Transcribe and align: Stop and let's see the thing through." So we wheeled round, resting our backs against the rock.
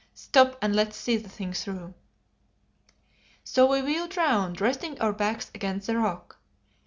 Stop 0.15 0.57
and 0.63 0.75
let's 0.75 0.97
see 0.97 1.15
the 1.15 1.29
thing 1.29 1.53
through." 1.53 1.93
So 3.43 3.67
we 3.67 3.83
wheeled 3.83 4.17
round, 4.17 4.59
resting 4.59 4.99
our 4.99 5.13
backs 5.13 5.51
against 5.53 5.85
the 5.85 5.95
rock. 5.95 6.39